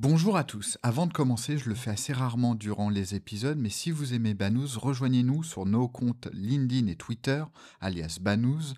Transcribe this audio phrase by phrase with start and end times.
[0.00, 0.78] Bonjour à tous.
[0.84, 4.32] Avant de commencer, je le fais assez rarement durant les épisodes, mais si vous aimez
[4.32, 7.42] Banous, rejoignez-nous sur nos comptes LinkedIn et Twitter,
[7.80, 8.74] alias Banous,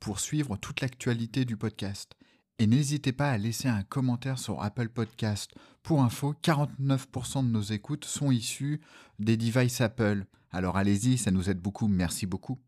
[0.00, 2.16] pour suivre toute l'actualité du podcast.
[2.58, 5.52] Et n'hésitez pas à laisser un commentaire sur Apple Podcast.
[5.84, 8.80] Pour info, 49% de nos écoutes sont issues
[9.20, 10.24] des devices Apple.
[10.50, 12.58] Alors allez-y, ça nous aide beaucoup, merci beaucoup.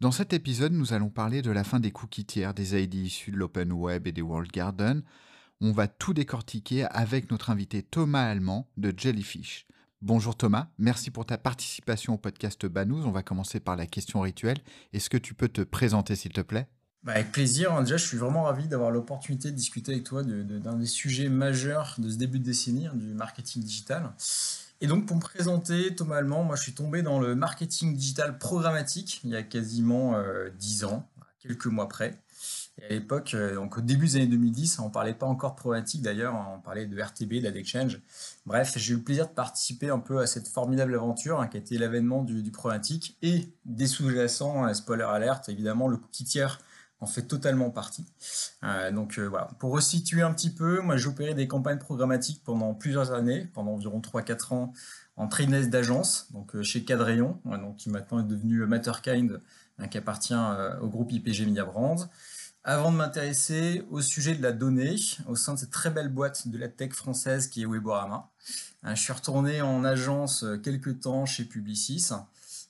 [0.00, 3.32] Dans cet épisode, nous allons parler de la fin des cookies tiers, des ID issus
[3.32, 5.02] de l'Open Web et des World Garden,
[5.60, 9.66] on va tout décortiquer avec notre invité Thomas Allemand de Jellyfish.
[10.02, 13.04] Bonjour Thomas, merci pour ta participation au podcast Banous.
[13.06, 14.58] On va commencer par la question rituelle.
[14.92, 16.68] Est-ce que tu peux te présenter s'il te plaît?
[17.04, 17.78] Bah, avec plaisir.
[17.80, 21.96] Déjà, je suis vraiment ravi d'avoir l'opportunité de discuter avec toi d'un des sujets majeurs
[21.98, 24.12] de ce début de décennie, hein, du marketing digital.
[24.80, 28.38] Et donc, pour me présenter, Thomas Allemand, moi, je suis tombé dans le marketing digital
[28.38, 31.08] programmatique il y a quasiment euh, dix 10 ans,
[31.40, 32.23] quelques mois près.
[32.78, 35.52] Et à l'époque, euh, donc au début des années 2010, on ne parlait pas encore
[35.52, 38.00] de problématique d'ailleurs, on parlait de RTB, d'AdExchange.
[38.46, 41.56] Bref, j'ai eu le plaisir de participer un peu à cette formidable aventure hein, qui
[41.56, 42.52] a été l'avènement du, du
[43.22, 46.60] et des sous-jacents, hein, spoiler alert, évidemment, le cookie tiers
[47.00, 48.06] en fait totalement partie.
[48.64, 52.42] Euh, donc euh, voilà, pour resituer un petit peu, moi j'ai opéré des campagnes programmatiques
[52.44, 54.72] pendant plusieurs années, pendant environ 3-4 ans
[55.16, 59.40] en trainess d'agence, donc chez Cadreon, donc, qui maintenant est devenu Matterkind,
[59.78, 60.34] hein, qui appartient
[60.82, 62.08] au groupe IPG Media Brands.
[62.66, 64.96] Avant de m'intéresser au sujet de la donnée,
[65.28, 68.30] au sein de cette très belle boîte de la tech française qui est Weborama,
[68.82, 72.08] hein, je suis retourné en agence euh, quelques temps chez Publicis.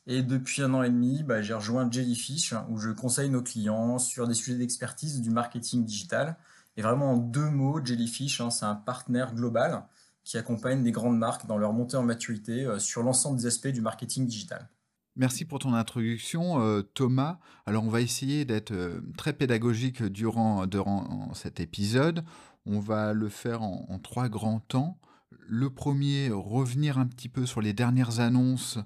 [0.09, 4.01] Et depuis un an et demi, bah, j'ai rejoint Jellyfish, où je conseille nos clients
[4.01, 6.35] sur des sujets d'expertise du marketing digital.
[6.77, 9.85] Et vraiment en deux mots, Jellyfish, hein, c'est un partenaire global
[10.25, 13.69] qui accompagne des grandes marques dans leur montée en maturité euh, sur l'ensemble des aspects
[13.69, 14.69] du marketing digital.
[15.17, 17.39] Merci pour ton introduction, euh, Thomas.
[17.67, 22.25] Alors, on va essayer d'être euh, très pédagogique durant, durant cet épisode.
[22.67, 24.99] On va le faire en, trois grands temps.
[25.47, 28.79] Le premier, revenir un petit peu sur les dernières annonces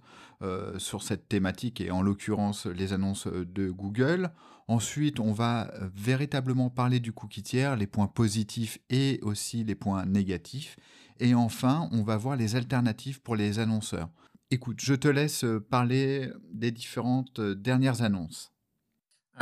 [0.42, 4.30] euh, sur cette thématique et en l'occurrence les annonces de Google.
[4.66, 10.04] Ensuite, on va véritablement parler du cookie tiers, les points positifs et aussi les points
[10.04, 10.76] négatifs.
[11.20, 14.10] Et enfin, on va voir les alternatives pour les annonceurs.
[14.50, 18.50] Écoute, je te laisse euh, parler des différentes euh, dernières annonces.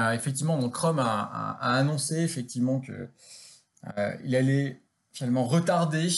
[0.00, 3.08] Euh, effectivement, donc Chrome a, annoncé effectivement que
[4.24, 6.08] il allait finalement retarder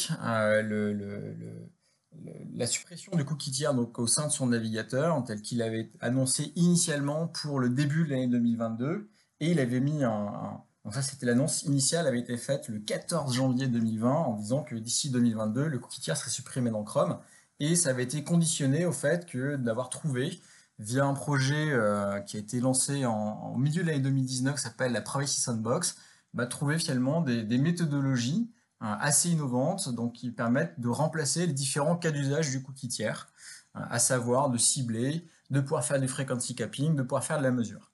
[2.54, 6.50] la suppression du cookie tiers donc, au sein de son navigateur, tel qu'il avait annoncé
[6.56, 9.10] initialement pour le début de l'année 2022.
[9.40, 13.34] Et il avait mis un, donc ça, c'était l'annonce initiale, avait été faite le 14
[13.34, 17.18] janvier 2020 en disant que d'ici 2022, le cookie tiers serait supprimé dans Chrome.
[17.60, 20.40] Et ça avait été conditionné au fait que d'avoir trouvé,
[20.78, 24.92] via un projet euh, qui a été lancé en, milieu de l'année 2019, qui s'appelle
[24.92, 25.96] la Privacy Sandbox,
[26.34, 31.96] bah, trouver finalement des, méthodologies hein, assez innovantes donc qui permettent de remplacer les différents
[31.96, 33.28] cas d'usage du cookie tiers,
[33.74, 37.42] hein, à savoir de cibler, de pouvoir faire du frequency capping, de pouvoir faire de
[37.42, 37.90] la mesure.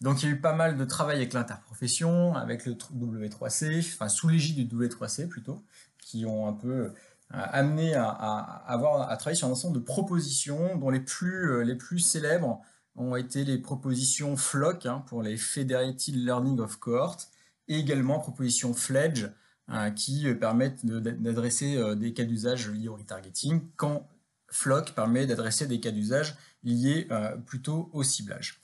[0.00, 4.08] Donc il y a eu pas mal de travail avec l'interprofession, avec le W3C, enfin
[4.08, 5.64] sous l'égide du W3C plutôt,
[5.98, 6.92] qui ont un peu
[7.30, 11.74] amené à, avoir, à travailler sur un ensemble de propositions dont les plus, euh, les
[11.74, 12.60] plus célèbres
[12.96, 17.18] ont été les propositions FLOC hein, pour les Federated Learning of Cohort
[17.66, 19.30] et également propositions FLEDGE
[19.68, 24.08] hein, qui euh, permettent d'adresser euh, des cas d'usage liés au retargeting quand
[24.50, 27.08] FLOC permet d'adresser des cas d'usage liés
[27.44, 28.60] plutôt au ciblage.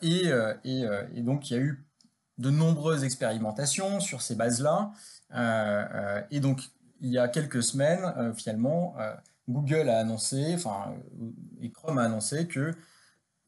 [0.00, 0.30] et,
[0.64, 0.84] et,
[1.14, 1.84] et, donc il y a eu
[2.38, 4.92] de nombreuses expérimentations sur ces bases-là.
[6.30, 6.70] et donc
[7.02, 9.12] il y a quelques semaines, euh, finalement, euh,
[9.48, 10.94] Google a annoncé, enfin,
[11.60, 12.72] et Chrome a annoncé que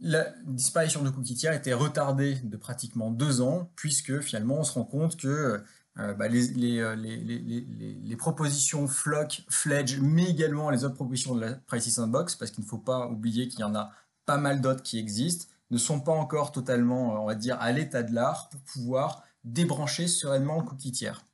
[0.01, 4.73] la disparition de cookie tiers était retardée de pratiquement deux ans, puisque finalement on se
[4.73, 5.63] rend compte que
[5.99, 12.35] euh, bah, les, propositions Flock, Fledge, mais également les autres propositions de la Privacy Sandbox,
[12.35, 13.93] parce qu'il ne faut pas oublier qu'il y en a
[14.27, 18.13] pas mal d'autres qui existent, ne sont pas encore totalement, on dire, à l'état de
[18.13, 20.63] l'art pour pouvoir débrancher sereinement
[20.93, 21.25] tiers.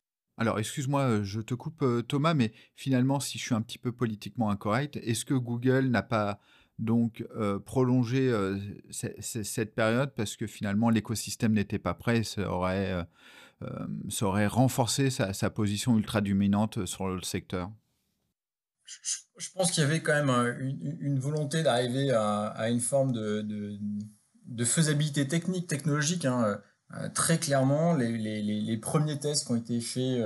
[0.40, 3.76] Alors, excuse-moi, euh, je te coupe, euh, Thomas, mais finalement, si je suis un petit
[3.76, 6.40] peu politiquement incorrect, est-ce que Google n'a pas
[6.78, 8.32] donc euh, prolongé
[8.90, 13.06] cette période parce que finalement l'écosystème n'était pas prêt, ça aurait
[14.08, 17.70] ça aurait renforcé sa, position ultra dominante sur le secteur?
[18.86, 20.58] Je, pense qu'il y avait quand même
[21.00, 26.24] une, volonté d'arriver à, une forme de, faisabilité technique, technologique.
[26.24, 26.62] Hein.
[27.14, 30.24] Très clairement, les, premiers tests qui ont été faits,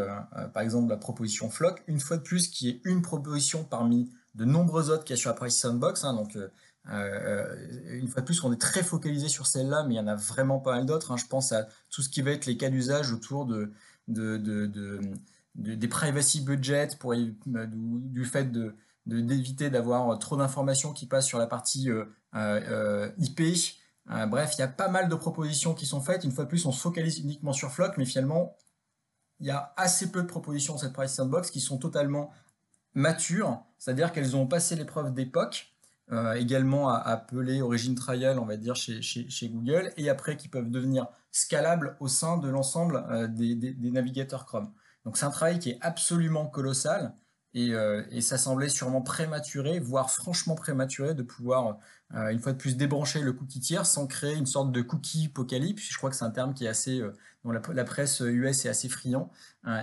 [0.52, 4.44] par exemple la proposition Flock, une fois de plus, qui est une proposition parmi de
[4.44, 6.04] nombreuses autres qu'il y a sur la Price Sandbox.
[6.04, 6.48] Hein, donc, euh,
[6.90, 7.54] euh,
[7.92, 10.16] une fois de plus, on est très focalisé sur celle-là, mais il y en a
[10.16, 11.12] vraiment pas mal d'autres.
[11.12, 11.16] Hein.
[11.16, 13.72] Je pense à tout ce qui va être les cas d'usage autour de,
[14.08, 18.50] des privacy budgets, pour, du, fait
[19.06, 21.88] d'éviter d'avoir trop d'informations qui passent sur la partie
[24.10, 26.24] euh, bref, il y a pas mal de propositions qui sont faites.
[26.24, 28.56] Une fois de plus, on se focalise uniquement sur Flock, mais finalement,
[29.40, 32.30] il y a assez peu de propositions dans cette Price Sandbox qui sont totalement
[32.94, 35.74] matures, c'est-à-dire qu'elles ont passé l'épreuve d'époque
[36.12, 40.70] euh, également appelé Origin Trial, on va dire, chez, chez, Google, et après qui peuvent
[40.70, 44.70] devenir scalables au sein de l'ensemble euh, des, des, navigateurs Chrome.
[45.06, 47.14] Donc c'est un travail qui est absolument colossal,
[47.54, 51.78] et, euh, et, ça semblait sûrement prématuré, voire franchement prématuré, de pouvoir,
[52.12, 55.82] une fois de plus, débrancher le cookie tiers sans créer une sorte de cookie apocalypse.
[55.88, 57.00] Je crois que c'est un terme qui est assez,
[57.44, 59.30] dont la, presse US est assez friand,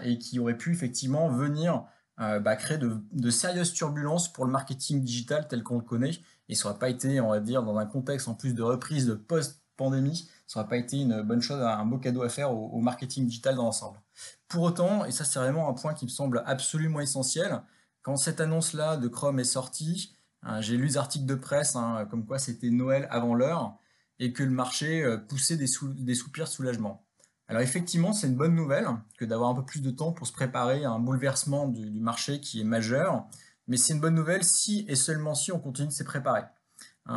[0.03, 1.85] et qui aurait pu effectivement venir
[2.21, 6.19] euh, bah, créer de, sérieuses turbulences pour le marketing digital tel qu'on le connaît.
[6.49, 9.07] Et ça n'aurait pas été, on va dire, dans un contexte en plus de reprise
[9.07, 12.81] de post-pandémie, ça n'aurait pas été une bonne chose, un beau cadeau à faire au,
[12.81, 14.01] marketing digital dans l'ensemble.
[14.49, 17.61] Pour autant, et ça c'est vraiment un point qui me semble absolument essentiel,
[18.01, 20.13] quand cette annonce-là de Chrome est sortie,
[20.43, 23.77] hein, j'ai lu des articles de presse hein, comme quoi c'était Noël avant l'heure
[24.19, 27.07] et que le marché euh, poussait des, soupirs de soulagement.
[27.47, 30.33] Alors effectivement, c'est une bonne nouvelle que d'avoir un peu plus de temps pour se
[30.33, 33.25] préparer à un bouleversement du, marché qui est majeur,
[33.69, 36.43] mais c'est une bonne nouvelle si et seulement si on continue de s'y préparer.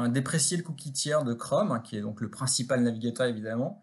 [0.09, 3.83] Déprécier le cookie tiers de Chrome, qui est donc le principal navigateur évidemment,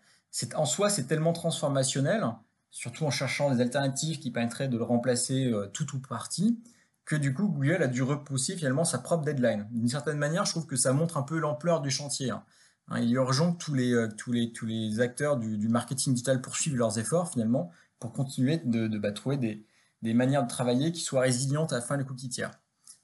[0.55, 2.25] en soi c'est tellement transformationnel,
[2.71, 6.61] surtout en cherchant des alternatives qui permettraient de le remplacer euh, tout ou partie,
[7.05, 9.67] que du coup Google a dû repousser finalement sa propre deadline.
[9.71, 12.31] D'une certaine manière, je trouve que ça montre un peu l'ampleur du chantier.
[12.31, 12.43] Hein.
[12.87, 16.13] Hein, il est urgent que tous les, euh, tous les, tous les acteurs du, marketing
[16.13, 19.65] digital poursuivent leurs efforts finalement pour continuer de, bah, trouver des,
[20.01, 22.51] des, manières de travailler qui soient résilientes à la fin des cookies tiers.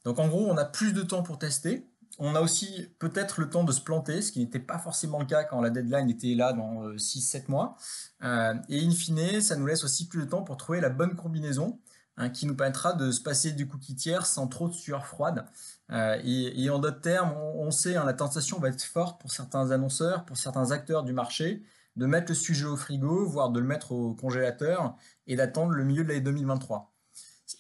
[0.05, 1.89] Donc en gros, on a plus de temps pour tester.
[2.19, 5.25] On a aussi peut-être le temps de se planter, ce qui n'était pas forcément le
[5.25, 7.77] cas quand la deadline était là dans 6-7 euh, mois.
[8.23, 11.15] Euh, et in fine, ça nous laisse aussi plus de temps pour trouver la bonne
[11.15, 11.79] combinaison
[12.17, 15.45] hein, qui nous permettra de se passer du cookie tiers sans trop de sueur froide
[15.91, 19.71] euh, et, en d'autres termes, on, sait, hein, la tentation va être forte pour certains
[19.71, 21.63] annonceurs, pour certains acteurs du marché,
[21.95, 24.95] de mettre le sujet au frigo, voire de le mettre au congélateur
[25.27, 26.96] et d'attendre le milieu de l'année 2023.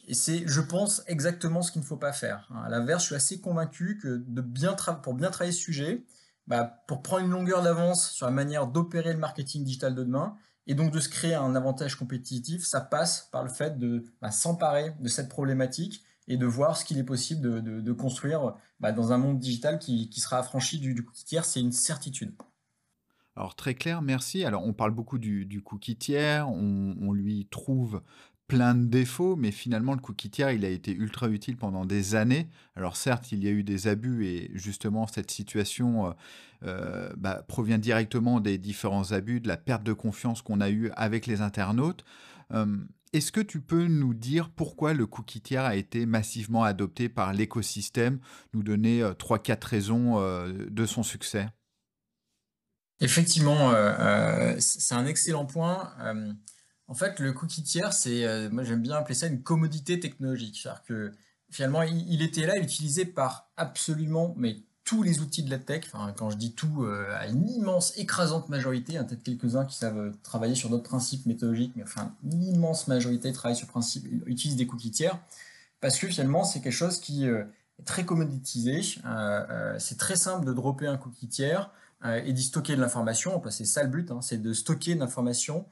[0.07, 2.47] Et c'est, je pense, exactement ce qu'il ne faut pas faire.
[2.51, 2.63] Hein.
[2.65, 6.05] À l'inverse, je suis assez convaincu que de bien pour bien travailler ce sujet,
[6.47, 10.37] bah, pour prendre une longueur d'avance sur la manière d'opérer le marketing digital de demain,
[10.67, 14.31] et donc de se créer un avantage compétitif, ça passe par le fait de bah,
[14.31, 19.13] s'emparer de cette problématique et de voir ce qu'il est possible de, construire bah, dans
[19.13, 22.33] un monde digital qui, sera affranchi du, cookie tiers, c'est une certitude.
[23.37, 24.43] Alors très clair, merci.
[24.43, 28.01] Alors on parle beaucoup du, cookie tiers, on, lui trouve
[28.47, 32.15] plein de défauts, mais finalement le cookie tiers, il a été ultra utile pendant des
[32.15, 32.47] années.
[32.75, 36.11] Alors certes, il y a eu des abus et justement cette situation euh,
[36.63, 40.91] euh, bah, provient directement des différents abus, de la perte de confiance qu'on a eue
[40.95, 42.05] avec les internautes.
[42.53, 42.77] Euh,
[43.13, 47.33] est-ce que tu peux nous dire pourquoi le cookie tiers a été massivement adopté par
[47.33, 48.19] l'écosystème,
[48.53, 51.47] nous donner 3-4 euh, raisons euh, de son succès?
[52.99, 53.73] Effectivement,
[54.57, 55.93] c'est un excellent point.
[56.87, 60.59] En fait, le cookie tiers, c'est, moi j'aime bien appeler ça une commodité technologique.
[60.61, 61.11] C'est-à-dire que
[61.49, 65.83] finalement, il, il, était là, utilisé par absolument, mais tous les outils de la tech,
[65.91, 69.75] enfin, quand je dis tout, euh, à une immense, écrasante majorité, hein, peut-être quelques-uns qui
[69.75, 74.07] savent euh, travailler sur d'autres principes méthodologiques, mais enfin, une immense majorité travaille sur principe,
[74.27, 75.19] utilise des cookies tiers,
[75.81, 77.43] parce que finalement, c'est quelque chose qui euh,
[77.79, 78.81] est très commoditisé,
[79.77, 81.69] c'est très simple de dropper un cookie tiers
[82.03, 85.65] et d'y stocker de l'information, c'est ça le but, hein, c'est de stocker de l'information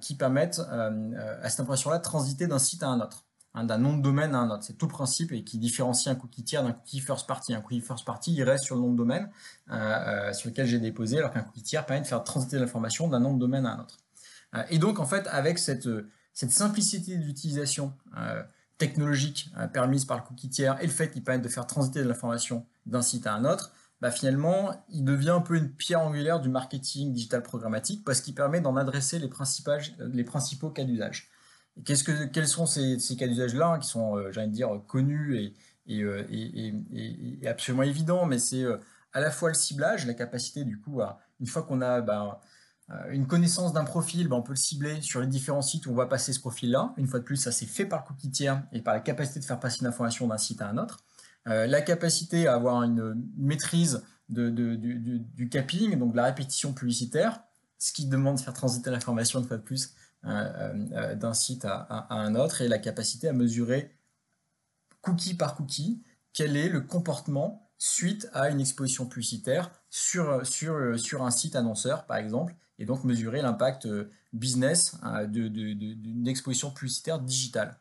[0.00, 3.24] qui permettent à cette information-là de transiter d'un site à un autre.
[3.54, 4.64] Hein, d'un nom de domaine à un autre.
[4.64, 7.52] C'est tout le principe et qui différencie un cookie tiers d'un cookie first party.
[7.54, 9.28] Un cookie first party, il reste sur le nom de domaine
[9.70, 13.08] euh, euh, sur lequel j'ai déposé, alors qu'un cookie tiers permet de faire transiter l'information
[13.08, 13.98] d'un nom de domaine à un autre.
[14.54, 15.86] Euh, et donc, en fait, avec cette,
[16.32, 17.92] cette simplicité d'utilisation
[18.78, 22.08] technologique permise par le cookie tiers et le fait qu'il permette de faire transiter de
[22.08, 23.72] l'information d'un site à un autre,
[24.02, 28.34] bah, finalement, il devient un peu une pierre angulaire du marketing digital programmatique parce qu'il
[28.34, 29.30] permet d'en adresser les,
[30.12, 31.30] les principaux cas d'usage.
[31.86, 35.54] Que, quels sont ces, cas d'usage-là, hein, qui sont, euh, de dire, connus
[35.88, 38.76] euh, et, absolument évidents, mais c'est euh,
[39.12, 41.00] à la fois le ciblage, la capacité, du coup,
[41.38, 42.38] une fois qu'on a ben,
[43.10, 45.94] une connaissance d'un profil, ben, on peut le cibler sur les différents sites où on
[45.94, 46.92] va passer ce profil-là.
[46.96, 49.38] Une fois de plus, ça c'est fait par le cookie tiers et par la capacité
[49.38, 51.04] de faire passer une information d'un site à un autre.
[51.46, 57.42] La capacité à avoir une maîtrise du, capping, donc de la répétition publicitaire,
[57.78, 62.14] ce qui demande de faire transiter l'information une fois de plus d'un site à, à,
[62.14, 63.90] un autre, et la capacité à mesurer
[65.00, 71.22] cookie par cookie quel est le comportement suite à une exposition publicitaire sur, sur, sur
[71.22, 77.18] un site annonceur, par exemple, et donc mesurer l'impact euh, business euh, d'une exposition publicitaire
[77.18, 77.76] digitale.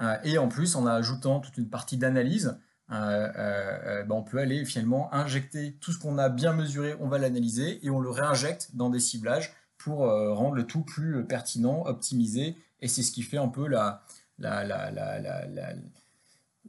[0.00, 2.58] Euh, et en plus, en ajoutant toute une partie d'analyse,
[2.90, 7.84] ben, on peut aller finalement injecter tout ce qu'on a bien mesuré, on va l'analyser
[7.84, 12.56] et on le réinjecte dans des ciblages pour rendre le tout plus pertinent, optimisé.
[12.80, 13.68] Et c'est ce qui fait un peu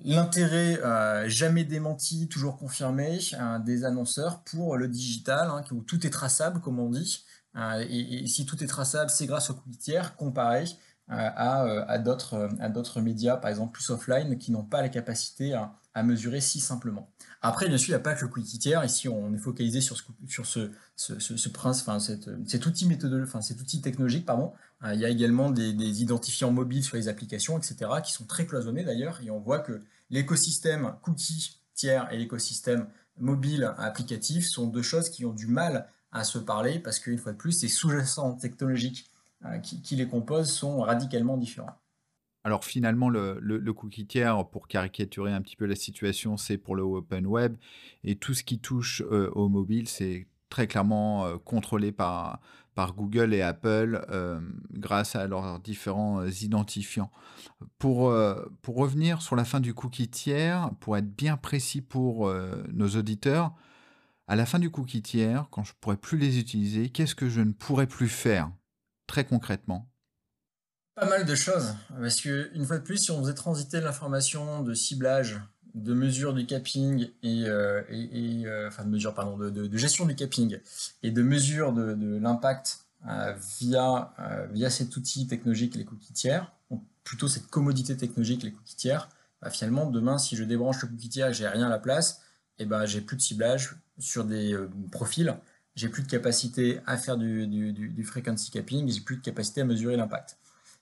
[0.04, 6.06] l'intérêt euh, jamais démenti, toujours confirmé euh, des annonceurs pour le digital, hein, où tout
[6.06, 7.26] est traçable, comme on dit.
[7.56, 10.66] Euh, et, si tout est traçable, c'est grâce aux cookies tiers, comparé
[11.08, 15.74] à, à d'autres médias, par exemple plus offline, qui n'ont pas la capacité à,
[16.04, 17.10] mesurer si simplement.
[17.42, 18.84] Après, bien sûr, il n'y a pas que le tiers.
[18.86, 23.42] Ici, on est focalisé sur ce, sur ce, ce, ce, enfin, cet outil méthodologique, enfin,
[23.42, 24.54] cet outil technologique, pardon.
[24.86, 28.84] il y a également des, identifiants mobiles sur les applications, etc., qui sont très cloisonnés
[28.84, 29.20] d'ailleurs.
[29.24, 32.88] Et on voit que l'écosystème cookie tiers et l'écosystème
[33.20, 37.32] mobile applicatif sont deux choses qui ont du mal à se parler parce qu'une fois
[37.32, 39.10] de plus, les sous-jacents technologiques
[39.46, 41.76] euh, qui, les composent sont radicalement différents.
[42.44, 46.82] Alors finalement, le, cookie tiers, pour caricaturer un petit peu la situation, c'est pour le
[46.82, 47.56] open web
[48.04, 52.40] et tout ce qui touche au mobile, c'est très clairement contrôlé par,
[52.98, 54.04] Google et Apple
[54.72, 57.12] grâce à leurs différents identifiants.
[57.78, 58.12] Pour,
[58.64, 62.34] pour revenir sur la fin du cookie tiers, pour être bien précis pour
[62.74, 63.54] nos auditeurs,
[64.32, 67.30] à la fin du cookie tiers, quand je ne pourrai plus les utiliser, qu'est-ce que
[67.30, 68.50] je ne pourrai plus faire
[69.06, 69.91] très concrètement?
[70.96, 74.74] Pas mal de choses, parce qu'une fois de plus, si on faisait transiter l'information de
[74.74, 75.40] ciblage
[75.74, 80.60] de mesure du capping et, euh, euh, enfin de mesure pardon de, gestion du capping
[81.04, 84.14] et de mesure de, l'impact euh, via
[84.52, 86.52] via cet outil technologique les cookies tiers
[87.04, 89.10] plutôt cette commodité technologique les cookies tiers
[89.42, 92.22] bah, finalement demain si je débranche le cookie tiers et j'ai rien à la place
[92.60, 94.58] et eh ben j'ai plus de ciblage sur des
[94.92, 95.36] profils
[95.76, 99.62] j'ai plus de capacité à faire du, du, du frequency capping j'ai plus de capacité
[99.62, 100.38] à mesurer l'impact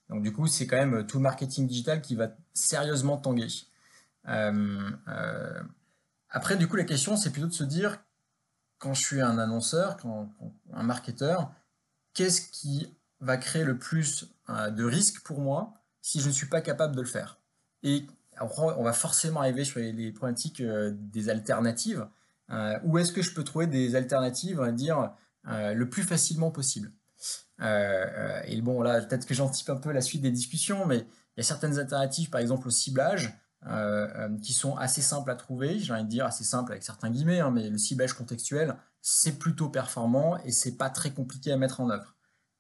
[0.10, 3.48] donc du coup c'est quand même tout le marketing digital qui va sérieusement tanguer.
[4.28, 5.62] Euh, euh,
[6.30, 8.00] après, du coup, la question, c'est plutôt de se dire,
[8.78, 10.30] quand je suis un annonceur, quand,
[10.74, 11.52] un marketeur,
[12.14, 16.48] qu'est-ce qui va créer le plus euh, de risques pour moi si je ne suis
[16.48, 17.40] pas capable de le faire?
[17.84, 18.06] Et
[18.42, 22.08] on va forcément arriver sur les, problématiques des alternatives.
[22.84, 25.12] où est-ce que je peux trouver des alternatives, on dire,
[25.44, 26.90] le plus facilement possible?
[27.62, 31.42] Et bon, là, peut-être que j'anticipe un peu la suite des discussions, mais il y
[31.42, 33.34] a certaines alternatives, par exemple au ciblage,
[33.68, 36.82] euh, euh, qui sont assez simples à trouver, j'ai envie de dire assez simples avec
[36.82, 41.52] certains guillemets, hein, mais le ciblage contextuel, c'est plutôt performant et c'est pas très compliqué
[41.52, 42.16] à mettre en œuvre.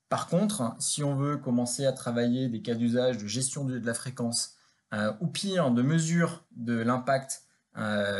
[0.09, 3.93] Par contre, si on veut commencer à travailler des cas d'usage de gestion de, la
[3.93, 4.55] fréquence,
[4.93, 7.43] euh, ou pire, de mesure de l'impact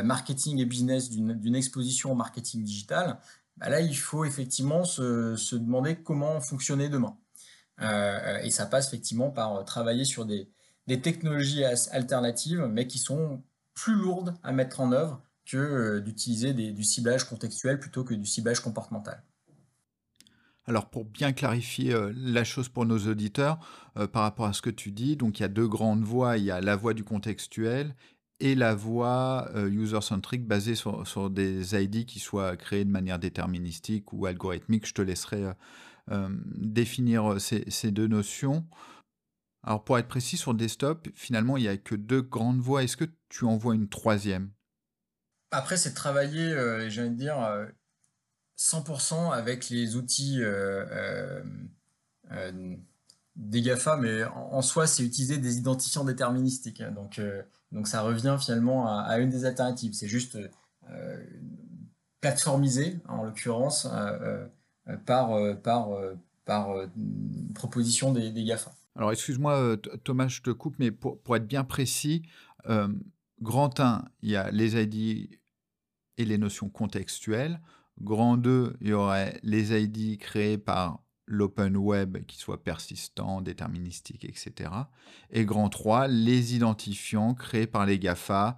[0.04, 3.20] marketing et business d'une exposition au marketing digital,
[3.60, 7.18] bah là, il faut effectivement se, demander comment fonctionner demain.
[8.44, 10.50] et ça passe effectivement par travailler sur des,
[11.02, 13.44] technologies alternatives, mais qui sont
[13.76, 18.26] plus lourdes à mettre en œuvre que euh, d'utiliser du ciblage contextuel plutôt que du
[18.26, 19.24] ciblage comportemental.
[20.68, 23.58] Alors pour bien clarifier euh, la chose pour nos auditeurs,
[23.98, 26.38] euh, par rapport à ce que tu dis, donc il y a deux grandes voies,
[26.38, 27.96] il y a la voie du contextuel
[28.40, 34.26] et la voie user-centric basée sur, des ID qui soient créés de manière déterministique ou
[34.26, 34.88] algorithmique.
[34.88, 35.44] Je te laisserai
[36.56, 38.66] définir ces, deux notions.
[39.64, 42.84] Alors pour être précis, sur desktop, finalement, il n'y a que deux grandes voies.
[42.84, 44.52] Est-ce que tu en vois une troisième?
[45.52, 47.38] Après, c'est de travailler, euh, j'ai envie de dire,
[48.58, 51.42] 100% euh, avec les outils euh,
[53.36, 56.84] des GAFA, mais en, soi, c'est utiliser des identifiants déterministiques.
[56.84, 57.20] Donc,
[57.72, 59.94] donc ça revient finalement à, une des alternatives.
[59.94, 60.38] C'est juste
[62.22, 63.88] plateformisé, en l'occurrence,
[65.06, 65.90] par, par,
[66.46, 66.70] par
[67.54, 68.72] proposition des, GAFA.
[68.96, 72.24] Alors, excuse-moi, euh, Thomas, je te coupe, mais pour, être bien précis,
[72.68, 72.90] euh,
[73.42, 75.30] grand 1, il y a les ID
[76.18, 77.62] et les notions contextuelles.
[78.02, 84.26] Grand 2, il y aurait les ID créés par l'open web qui soit persistant, déterministique,
[84.26, 84.72] etc.
[85.32, 88.58] Et grand 3, les identifiants créés par les GAFA,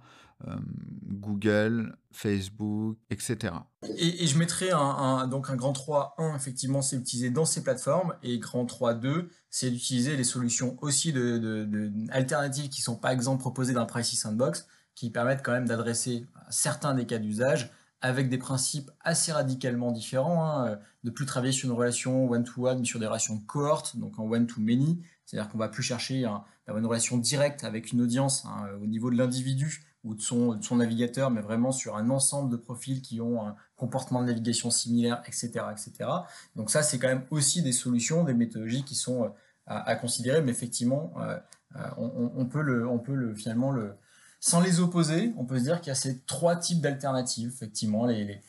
[1.06, 3.54] Google, Facebook, etc.
[3.96, 8.38] Et, je mettrais un, donc un grand 3.1, effectivement, c'est utilisé dans ces plateformes, et
[8.38, 13.86] grand 3.2, c'est d'utiliser les solutions aussi de, alternatives qui sont par exemple proposées dans
[13.86, 17.70] Privacy Sandbox, qui permettent quand même d'adresser certains des cas d'usage
[18.02, 22.84] avec des principes assez radicalement différents, hein, de plus travailler sur une relation one-to-one, mais
[22.84, 26.78] sur des relations de cohorte, donc en one-to-many, c'est-à-dire qu'on va plus chercher à avoir
[26.78, 31.30] une relation directe avec une audience hein, au niveau de l'individu ou de son, navigateur,
[31.30, 35.50] mais vraiment sur un ensemble de profils qui ont un comportement de navigation similaire, etc.
[35.70, 36.10] etc.
[36.56, 39.28] Donc ça, c'est quand même aussi des solutions, des méthodologies qui sont euh,
[39.66, 41.38] à, considérer, mais effectivement, euh,
[41.76, 43.94] euh, on, peut le, on peut le, finalement le,
[44.42, 48.06] sans les opposer, on peut se dire qu'il y a ces trois types d'alternatives, effectivement,
[48.06, 48.40] les,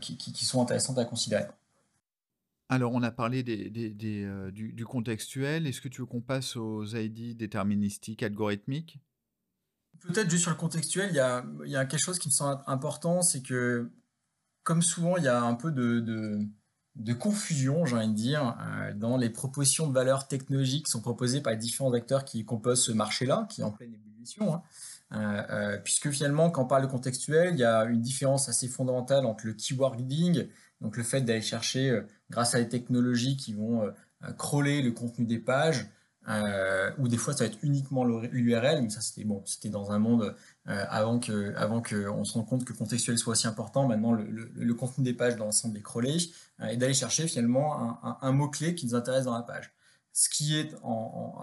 [0.00, 1.46] qui, qui, sont intéressantes à considérer.
[2.68, 5.68] Alors, on a parlé des, du, du, contextuel.
[5.68, 8.98] Est-ce que tu veux qu'on passe aux ID déterministiques algorithmiques?
[10.00, 12.32] Peut-être juste sur le contextuel, il y a, il y a quelque chose qui me
[12.32, 13.88] semble important, c'est que,
[14.64, 16.00] comme souvent, il y a un peu de,
[16.96, 21.02] de, confusion, j'ai envie de dire, euh, dans les propositions de valeur technologiques qui sont
[21.02, 24.54] proposées par les différents acteurs qui composent ce marché-là, qui est en pleine ébullition.
[24.54, 24.62] Hein.
[25.12, 28.68] Euh, euh, puisque finalement, quand on parle de contextuel, il y a une différence assez
[28.68, 30.46] fondamentale entre le keywording,
[30.80, 32.00] donc le fait d'aller chercher,
[32.30, 33.92] grâce à des technologies qui vont
[34.38, 35.86] crawler le contenu des pages,
[36.28, 39.90] euh, ou des fois ça va être uniquement l'URL, mais ça c'était bon, c'était dans
[39.90, 40.36] un monde
[40.68, 43.88] euh, avant que avant qu'on se rende compte que contextuel soit aussi important.
[43.88, 46.18] Maintenant, le, contenu des pages dans l'ensemble des crawlés
[46.60, 49.72] euh, et d'aller chercher finalement un, mot clé qui nous intéresse dans la page.
[50.12, 50.74] Ce qui est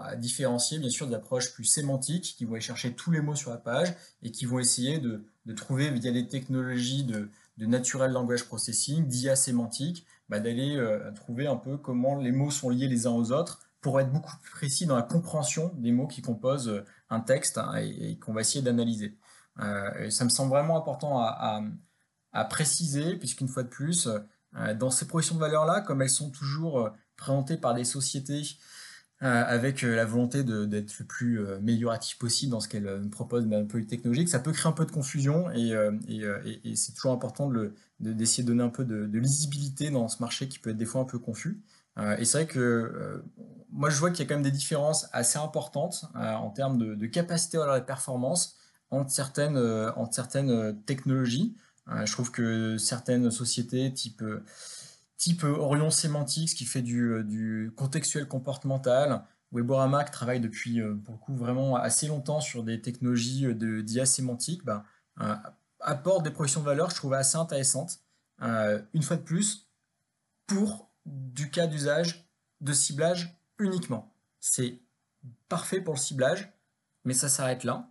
[0.02, 3.34] à différencier bien sûr des approches plus sémantiques qui vont aller chercher tous les mots
[3.34, 5.24] sur la page et qui vont essayer de,
[5.56, 10.78] trouver via des technologies de, de natural language processing, d'IA sémantique, bah, d'aller
[11.14, 14.36] trouver un peu comment les mots sont liés les uns aux autres pour être beaucoup
[14.38, 18.32] plus précis dans la compréhension des mots qui composent euh, un texte hein, et, qu'on
[18.32, 19.16] va essayer d'analyser.
[19.60, 21.62] Euh, ça me semble vraiment important à,
[22.50, 26.90] préciser, puisqu'une fois de plus, euh, dans ces propositions de valeur-là, comme elles sont toujours
[27.18, 28.56] présentées par des sociétés
[29.20, 33.84] avec la volonté d'être le plus amélioratif possible dans ce qu'elles proposent d'un point de
[33.84, 35.74] vue technologique, ça peut créer un peu de confusion et,
[36.76, 37.50] c'est toujours important
[37.98, 40.76] d'essayer de, de, donner un peu de, de, lisibilité dans ce marché qui peut être
[40.76, 41.60] des fois un peu confus.
[42.18, 43.20] et c'est vrai que
[43.70, 46.78] moi, je vois qu'il y a quand même des différences assez importantes euh, en termes
[46.78, 48.56] de, capacité à la performance
[48.90, 51.54] entre certaines, euh, entre certaines euh, technologies.
[52.04, 54.22] je trouve que certaines sociétés type,
[55.18, 61.76] type Orion Semantics qui fait du, du contextuel comportemental, Weborama qui travaille depuis beaucoup vraiment
[61.76, 64.84] assez longtemps sur des technologies de d'IA sémantique, ben,
[65.80, 68.00] apporte des propositions de valeur, je trouve assez intéressantes.
[68.40, 69.68] une fois de plus,
[70.46, 72.28] pour du cas d'usage
[72.60, 74.12] de ciblage uniquement.
[74.40, 74.80] C'est
[75.48, 76.52] parfait pour le ciblage,
[77.04, 77.90] mais ça s'arrête là.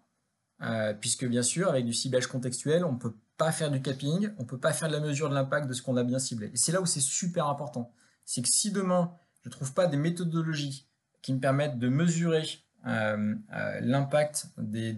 [0.61, 4.43] Euh, puisque bien sûr, avec du ciblage contextuel, on peut pas faire du capping, on
[4.43, 6.47] ne peut pas faire de la mesure de l'impact de ce qu'on a bien ciblé.
[6.53, 7.93] Et c'est là où c'est super important.
[8.25, 10.87] C'est que si demain, je ne trouve pas des méthodologies
[11.21, 12.45] qui me permettent de mesurer
[12.85, 14.93] euh, euh, l'impact des,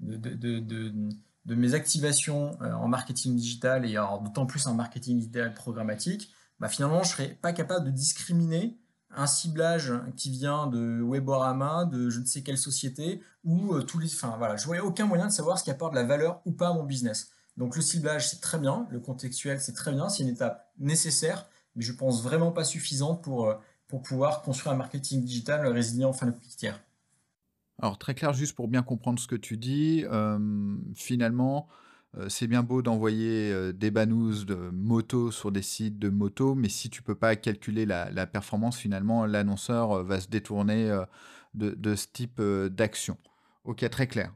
[0.00, 0.44] de,
[1.46, 7.08] mes activations en marketing digital et d'autant plus en marketing digital programmatique, bah finalement, je
[7.08, 8.78] ne serai pas capable de discriminer
[9.16, 13.98] un ciblage qui vient de Weborama, de je ne sais quelle société, ou euh, tous
[13.98, 14.12] les.
[14.12, 16.52] Enfin voilà, je voyais aucun moyen de savoir ce qui apporte de la valeur ou
[16.52, 17.30] pas à mon business.
[17.56, 21.48] Donc le ciblage, c'est très bien, le contextuel, c'est très bien, c'est une étape nécessaire,
[21.76, 23.54] mais je pense vraiment pas suffisante pour, euh,
[23.86, 26.82] pour pouvoir construire un marketing digital résilient fin de tiers.
[27.80, 31.68] Alors très clair, juste pour bien comprendre ce que tu dis, euh, finalement,
[32.16, 36.68] euh, c'est bien beau d'envoyer des banous de moto sur des sites de moto, mais
[36.68, 41.04] si tu peux pas calculer la, performance, finalement, l'annonceur va se détourner
[41.54, 43.16] de, ce type d'action.
[43.64, 44.32] Ok, très clair.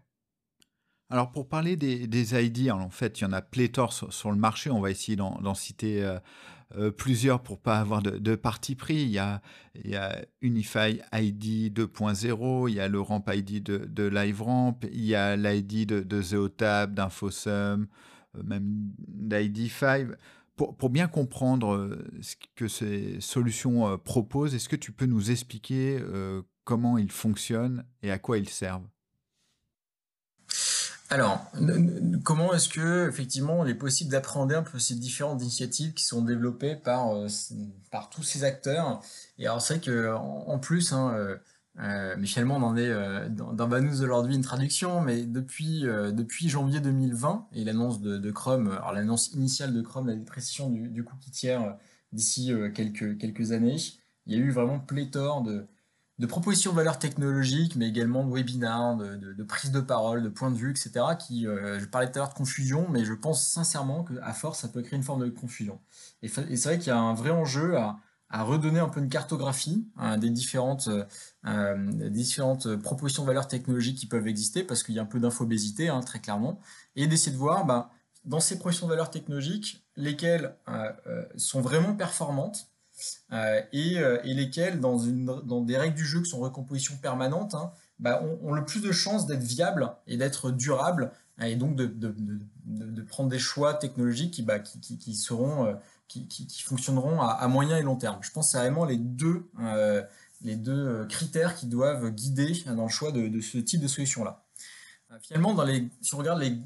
[1.11, 4.71] Alors pour parler des, ID, en fait, il y en a pléthore sur, le marché.
[4.71, 6.05] On va essayer d'en citer
[6.77, 8.97] euh, plusieurs pour pas avoir de, parti pris.
[8.97, 9.41] Il y a,
[10.43, 15.87] Unify ID 2.0, il y a le Ramp ID de, LiveRamp, il y a l'ID
[15.87, 17.87] de, de Zeotab, d'Infosum,
[18.37, 20.09] euh, même d'ID 5.
[20.57, 25.99] Pour, bien comprendre euh, ce que ces solutions proposent, est-ce que tu peux nous expliquer
[26.65, 28.89] comment ils fonctionnent et à quoi ils servent?
[31.11, 31.51] Alors,
[32.23, 36.21] comment est-ce que effectivement il est possible d'appréhender un peu ces différentes initiatives qui sont
[36.21, 37.29] développées par, euh,
[37.91, 39.01] par tous ces acteurs?
[39.39, 41.37] Et alors c'est vrai qu'en en plus, hein, euh,
[41.81, 42.93] euh, finalement on en est
[43.31, 49.33] dans, Banous aujourd'hui une traduction, mais depuis, depuis janvier 2020 et l'annonce de, Chrome, l'annonce
[49.33, 51.75] initiale de Chrome, la dépréciation du, du cookie tiers
[52.13, 53.77] d'ici quelques, quelques années,
[54.27, 55.67] il y a eu vraiment pléthore de,
[56.19, 60.29] de propositions de valeur technologique, mais également de webinars, de, de, prise de parole, de
[60.29, 60.91] points de vue, etc.
[61.19, 64.69] Qui, je parlais tout à l'heure de confusion, mais je pense sincèrement qu'à force, ça
[64.69, 65.81] peut créer une forme de confusion.
[66.23, 67.99] Et, c'est vrai qu'il y a un vrai enjeu à,
[68.31, 70.91] redonner un peu une cartographie hein, des, différentes,
[71.47, 75.21] euh, différentes propositions de valeur technologiques qui peuvent exister, parce qu'il y a un peu
[75.21, 76.61] d'infobésité, hein, très clairement,
[76.95, 77.91] et d'essayer de voir bah,
[78.25, 82.69] dans ces propositions de valeur technologiques, lesquelles euh, euh, sont vraiment performantes,
[83.73, 87.73] et, et, lesquelles, dans, une, dans des règles du jeu qui sont recomposition permanente, hein,
[87.99, 93.31] bah, ont, le plus de chances d'être viables et d'être durables, et donc de, prendre
[93.31, 95.77] des choix technologiques qui, bah, qui, qui, qui seront
[96.65, 98.19] fonctionneront à, moyen et long terme.
[98.23, 100.03] Je pense que c'est vraiment les deux, euh,
[100.43, 104.45] les deux euh, critères qui doivent guider dans le choix de, ce type de solution-là.
[105.11, 105.57] Euh, finalement,
[106.01, 106.57] si on regarde les,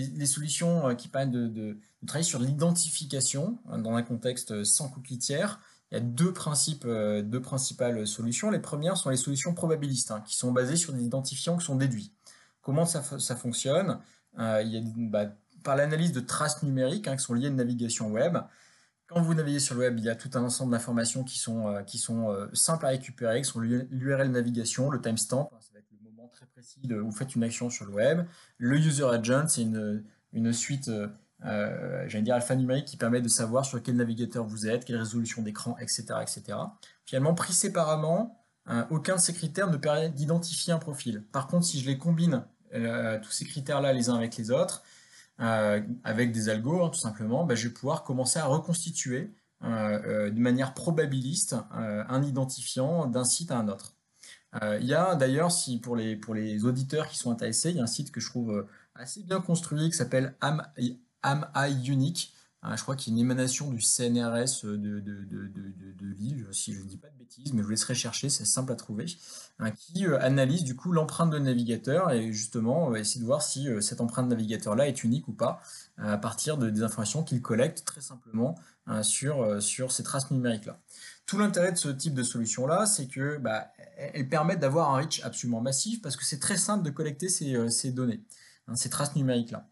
[0.00, 5.94] les, solutions qui permettent de, travailler sur l'identification dans un contexte sans cookie tiers, il
[5.94, 8.50] y a deux, principes, deux principales solutions.
[8.50, 11.76] Les premières sont les solutions probabilistes, hein, qui sont basées sur des identifiants qui sont
[11.76, 12.12] déduits.
[12.62, 13.02] Comment ça,
[13.36, 14.00] fonctionne?
[14.36, 14.60] A,
[14.96, 15.26] bah,
[15.62, 18.38] Par l'analyse de traces numériques hein, qui sont liées à une navigation web.
[19.06, 21.68] Quand vous naviguez sur le web, il y a tout un ensemble d'informations qui sont,
[21.68, 25.90] euh, euh, simples à récupérer, qui sont l'URL navigation, le timestamp, hein, ça va être
[25.92, 28.26] le moment très précis où vous faites une action sur le web.
[28.56, 30.90] Le user agent, c'est une, suite,
[31.44, 35.42] euh, j'allais dire alphanumérique, qui permet de savoir sur quel navigateur vous êtes, quelle résolution
[35.42, 36.58] d'écran, etc., etc.
[37.04, 38.40] Finalement, pris séparément,
[38.90, 41.22] aucun de ces critères ne permet d'identifier un profil.
[41.32, 44.82] Par contre, si je les combine, tous ces critères-là les uns avec les autres,
[45.40, 50.00] euh, avec des algos, hein, tout simplement, bah, je vais pouvoir commencer à reconstituer euh,
[50.06, 53.94] euh, de manière probabiliste un identifiant d'un site à un autre.
[54.80, 57.80] il y a d'ailleurs, si pour les, pour les auditeurs qui sont intéressés, il y
[57.80, 60.36] a un site que je trouve assez bien construit qui s'appelle
[61.24, 61.46] Am,
[61.86, 62.34] Unique,
[62.76, 66.80] je crois qu'il a une émanation du CNRS de, de, de, de, Lille, si je
[66.80, 69.06] ne dis pas de bêtises, mais je vous laisserai chercher, c'est simple à trouver,
[69.58, 73.42] hein, qui euh, analyse du coup l'empreinte de navigateur et justement va essayer de voir
[73.42, 75.60] si euh, cette empreinte navigateur-là est unique ou pas
[75.98, 78.54] à partir de, des informations qu'il collecte très simplement
[78.86, 80.78] hein, sur, euh, ces traces numériques-là.
[81.26, 85.22] Tout l'intérêt de ce type de solution-là, c'est que bah, elles permettent d'avoir un reach
[85.22, 88.22] absolument massif parce que c'est très simple de collecter ces données,
[88.66, 89.68] hein, ces traces numériques-là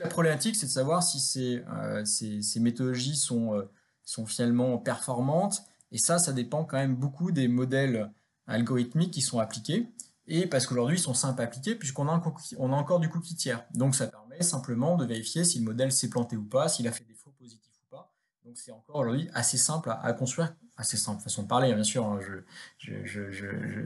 [0.00, 5.62] la problématique, c'est de savoir si ces, euh, méthodologies sont, euh, finalement performantes.
[5.92, 8.10] Et ça, ça dépend quand même beaucoup des modèles
[8.46, 9.88] algorithmiques qui sont appliqués.
[10.26, 13.64] Et parce qu'aujourd'hui, ils sont simples à appliquer puisqu'on a, encore du cookie tiers.
[13.74, 16.92] Donc ça permet simplement de vérifier si le modèle s'est planté ou pas, s'il a
[16.92, 18.12] fait des faux positifs ou pas.
[18.44, 21.84] Donc c'est encore aujourd'hui assez simple à, construire, assez simple façon de parler, hein, bien
[21.84, 22.04] sûr.
[22.06, 22.18] Hein,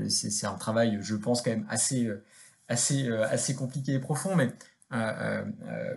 [0.09, 2.25] c'est un travail, je pense, quand même assez, euh,
[2.71, 4.55] assez, assez compliqué et profond, mais
[4.93, 5.95] euh, euh, euh,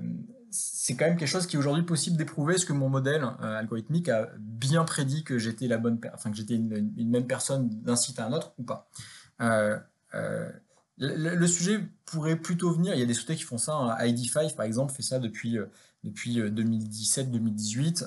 [0.51, 2.55] c'est quand même quelque chose qui est aujourd'hui possible d'éprouver.
[2.55, 6.53] Est-ce que mon modèle algorithmique a bien prédit que j'étais la bonne, enfin que j'étais
[6.53, 8.87] une, même personne d'un site à un autre ou pas
[10.99, 12.93] le, sujet pourrait plutôt venir.
[12.93, 13.73] Il y a des sociétés qui font ça.
[13.73, 13.97] Hein.
[14.05, 15.57] ID5 par exemple fait ça depuis
[16.03, 18.05] depuis 2017-2018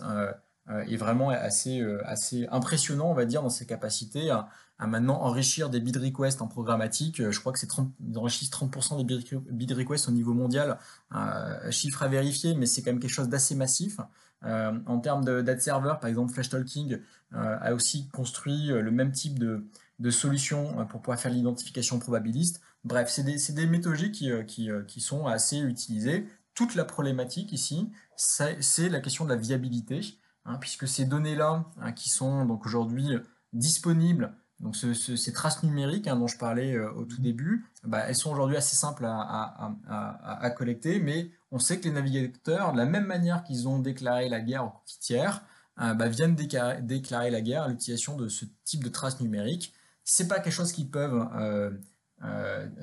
[0.86, 4.48] est vraiment assez assez impressionnant, on va dire, dans ses capacités à,
[4.78, 7.20] à maintenant enrichir des bid requests en programmatique.
[7.20, 10.78] Euh, je crois que c'est 30, ils enrichissent 30% des bid requests au niveau mondial,
[11.14, 13.98] euh, chiffre à vérifier, mais c'est quand même quelque chose d'assez massif.
[14.44, 16.98] Euh, en termes d'ad server, par exemple, Flash Talking
[17.34, 19.66] euh, a aussi construit le même type de,
[19.98, 22.60] de solution pour pouvoir faire l'identification probabiliste.
[22.84, 26.28] Bref, c'est des, des, méthodologies qui, qui, qui, sont assez utilisées.
[26.54, 30.00] Toute la problématique ici, c'est la question de la viabilité,
[30.44, 33.08] hein, puisque ces données-là, hein, qui sont donc aujourd'hui
[33.52, 38.16] disponibles donc ces traces numériques hein, dont je parlais euh, au tout début, bah, elles
[38.16, 43.04] sont aujourd'hui assez simples à, collecter, mais on sait que les navigateurs, de la même
[43.04, 45.44] manière qu'ils ont déclaré la guerre aux cookies tiers,
[45.80, 49.74] euh, bah, viennent déclarer, la guerre à l'utilisation de ce type de traces numériques.
[50.04, 51.70] C'est pas quelque chose qu'ils peuvent euh,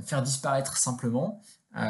[0.03, 1.41] faire disparaître simplement,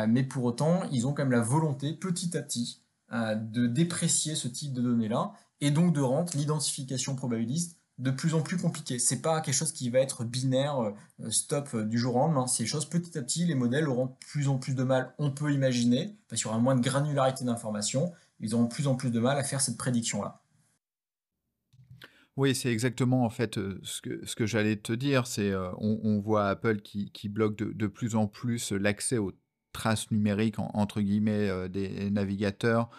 [0.07, 4.47] mais pour autant, ils ont quand même la volonté, petit à petit, de déprécier ce
[4.47, 8.97] type de données-là, et donc de rendre l'identification probabiliste de plus en plus compliqué.
[8.99, 12.47] C'est pas quelque chose qui va être binaire, euh, stop euh, du jour au lendemain.
[12.47, 15.51] C'est choses petit à petit, les modèles auront plus en plus de mal, on peut
[15.51, 19.19] imaginer, parce qu'il y aura moins de granularité d'information, ils auront plus en plus de
[19.19, 20.41] mal à faire cette prédiction-là.
[22.35, 25.27] Oui, c'est exactement en fait euh, ce que, ce que j'allais te dire.
[25.27, 29.33] C'est on, voit Apple qui, bloque de, plus en plus l'accès aux
[29.71, 32.89] traces numériques entre guillemets des navigateurs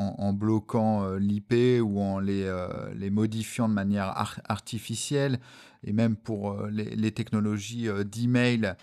[0.00, 4.12] en, bloquant euh, l'IP ou en les, euh, les, modifiant de manière
[4.48, 5.40] artificielle.
[5.82, 8.74] Et même pour euh, les, technologies d'email,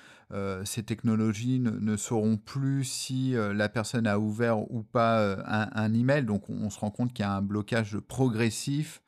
[0.66, 6.26] ces technologies ne, sauront plus si la personne a ouvert ou pas un, email.
[6.26, 9.02] Donc on, se rend compte qu'il y a un blocage progressif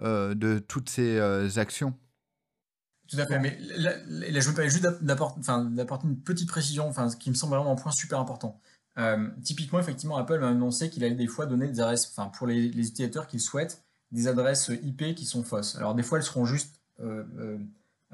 [0.00, 1.94] de toutes ces actions.
[3.08, 7.16] Tout à fait, mais là, je me permets juste d'apporter une petite précision, enfin, ce
[7.16, 8.60] qui me semble vraiment un point super important.
[9.42, 12.66] Typiquement, effectivement, Apple m'a annoncé qu'il allait des fois donner des adresses, enfin, pour les,
[12.66, 13.82] utilisateurs qu'ils souhaitent,
[14.12, 15.76] des adresses IP qui sont fausses.
[15.76, 16.80] Alors, des fois, elles seront juste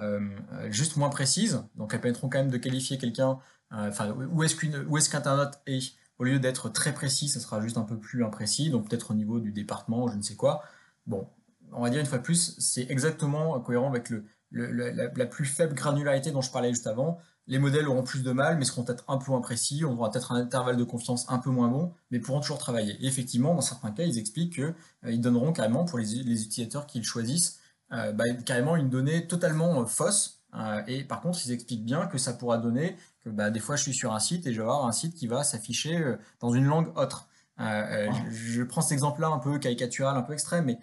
[0.01, 0.25] euh,
[0.71, 1.63] juste moins précises.
[1.77, 3.39] Donc elles permettront quand même de qualifier quelqu'un,
[3.73, 7.83] euh, enfin où est-ce qu'Internet est, au lieu d'être très précis, ça sera juste un
[7.83, 10.63] peu plus imprécis, donc peut-être au niveau du département, je ne sais quoi.
[11.07, 11.29] Bon,
[11.73, 15.75] on va dire une fois de plus, c'est exactement cohérent avec le, la, plus faible
[15.75, 17.19] granularité dont je parlais juste avant.
[17.49, 20.11] Les modèles auront plus de mal, mais seront peut-être un peu moins précis, on aura
[20.11, 22.97] peut-être un intervalle de confiance un peu moins bon, mais pourront toujours travailler.
[23.01, 24.75] Et effectivement, dans certains cas, ils expliquent qu'ils
[25.05, 27.59] euh, donneront carrément pour les, les utilisateurs qu'ils choisissent
[27.93, 30.41] euh, bah, carrément une donnée totalement euh, fausse.
[30.55, 33.77] Euh, et par contre, ils expliquent bien que ça pourra donner que bah, des fois
[33.77, 36.03] je suis sur un site et je vais avoir un site qui va s'afficher
[36.41, 37.29] dans une langue autre.
[37.59, 40.79] je, prends cet exemple-là un peu caricatural, un peu extrême, mais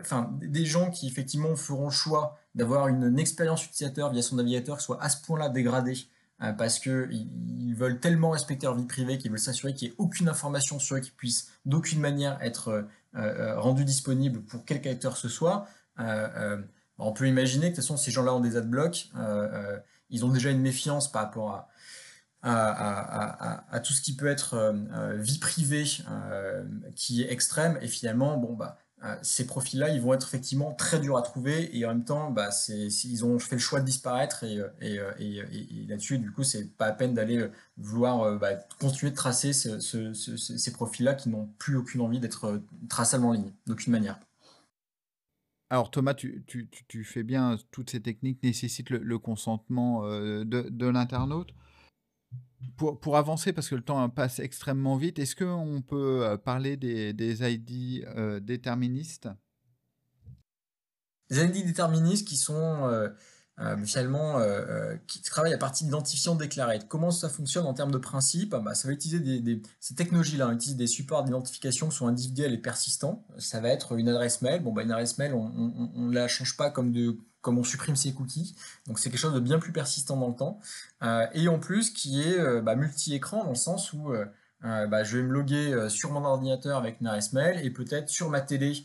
[0.00, 4.80] enfin, des gens qui effectivement feront le choix d'avoir une, expérience utilisateur via son navigateur
[4.80, 5.98] soit à ce point-là dégradée
[6.56, 9.96] parce qu'ils ils veulent tellement respecter leur vie privée qu'ils veulent s'assurer qu'il n'y ait
[9.98, 15.28] aucune information sur eux qui puisse d'aucune manière être rendue disponible pour quelque acteur ce
[15.28, 15.68] soit.
[16.00, 16.62] Euh, euh,
[16.98, 19.78] on peut imaginer que de toute façon, ces gens-là ont des adblocks, euh,
[20.10, 21.68] ils ont déjà une méfiance par rapport
[22.42, 24.74] à, tout ce qui peut être
[25.16, 25.84] vie privée
[26.96, 28.78] qui est extrême et finalement bon bah
[29.22, 32.50] ces profils-là ils vont être effectivement très durs à trouver et en même temps bah,
[32.68, 36.92] ils ont fait le choix de disparaître et, et, là-dessus du coup c'est pas à
[36.92, 42.60] peine d'aller vouloir bah, continuer de tracer ces profils-là qui n'ont plus aucune envie d'être
[42.88, 44.18] traçables en ligne d'aucune manière.
[45.72, 46.44] Alors Thomas, tu,
[47.04, 51.54] fais bien, toutes ces techniques nécessitent le, consentement euh, de, l'internaute.
[52.76, 57.42] Pour, avancer, parce que le temps passe extrêmement vite, est-ce qu'on peut euh, parler des,
[57.42, 59.28] ID euh, déterministes?
[61.30, 63.10] Les ID déterministes qui sont
[63.60, 66.78] euh, finalement, euh, euh, qui travaille à partir d'identifiants déclarés.
[66.88, 70.52] Comment ça fonctionne en termes de principe bah, Ça va utiliser des, ces technologies-là, on
[70.52, 73.26] utilise des supports d'identification qui sont individuels et persistants.
[73.38, 74.62] Ça va être une adresse mail.
[74.62, 75.50] Bon, bah, une adresse mail, on
[75.94, 78.54] ne la change pas comme, de, comme on supprime ses cookies.
[78.86, 80.60] Donc c'est quelque chose de bien plus persistant dans le temps.
[81.34, 84.12] et en plus, qui est bah, multi-écran dans le sens où
[84.62, 88.30] bah, je vais me loguer sur mon ordinateur avec une adresse mail et peut-être sur
[88.30, 88.84] ma télé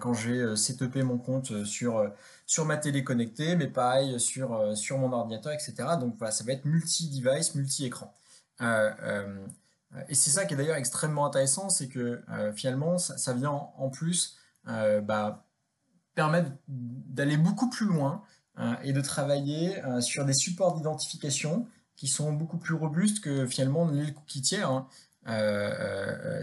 [0.00, 2.10] quand j'ai setupé mon compte sur
[2.46, 5.74] sur ma télé connectée, mais pareil sur, euh, sur mon ordinateur, etc.
[6.00, 8.14] Donc voilà, ça va être multi-device, multi-écran.
[8.60, 9.46] Euh, euh,
[10.08, 12.20] et c'est ça qui est d'ailleurs extrêmement intéressant, c'est que
[12.56, 14.36] finalement, ça, vient en, plus
[14.66, 15.43] bah,
[16.14, 18.22] permettre d'aller beaucoup plus loin
[18.82, 24.12] et de travailler sur des supports d'identification qui sont beaucoup plus robustes que finalement les
[24.12, 24.84] cookies tiers.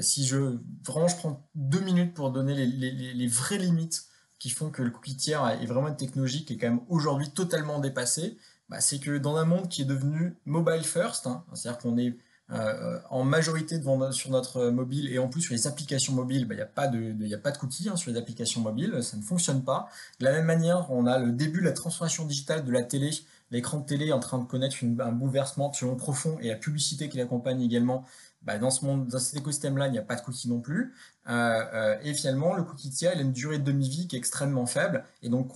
[0.01, 4.03] Si je vraiment je prends deux minutes pour donner les vraies limites
[4.41, 7.29] qui font que le cookie tiers est vraiment une technologie qui est quand même aujourd'hui
[7.29, 11.79] totalement dépassée, bah, c'est que dans un monde qui est devenu mobile first, hein, c'est-à-dire
[11.79, 12.17] qu'on est,
[12.51, 16.53] euh, en majorité devant, sur notre mobile et en plus sur les applications mobiles, bah,
[16.53, 19.17] il n'y a, pas de, a pas de cookies hein, sur les applications mobiles, ça
[19.17, 19.89] ne fonctionne pas.
[20.19, 23.11] De la même manière, on a le début de la transformation digitale de la télé,
[23.51, 27.09] l'écran de télé est en train de connaître un bouleversement absolument profond et la publicité
[27.09, 28.05] qui l'accompagne également
[28.43, 30.95] bah, dans, cet écosystème-là, il n'y a pas de cookie non plus.
[31.29, 34.19] Euh, euh, et finalement, le cookie tiers, il a une durée de demi-vie qui est
[34.19, 35.03] extrêmement faible.
[35.21, 35.51] Et donc,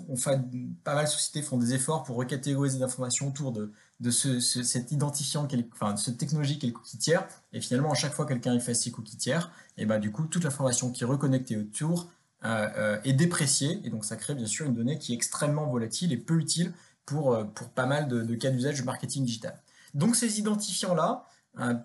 [0.84, 3.72] pas mal de sociétés font des efforts pour recatégoriser l'information autour de,
[4.02, 7.28] de identifiant, enfin, de cette technologie qui est le cookie tiers.
[7.54, 10.26] Et finalement, à chaque fois que quelqu'un efface ses cookies tiers, et bah, du coup,
[10.26, 12.12] toute l'information qui est reconnectée autour
[12.44, 13.82] euh, est dépréciée.
[13.84, 16.72] Et donc, ça crée bien sûr une donnée qui est extrêmement volatile et peu utile
[17.08, 17.36] pour,
[17.74, 19.60] pas mal de, cas d'usage du marketing digital.
[19.96, 21.26] Donc, ces identifiants-là,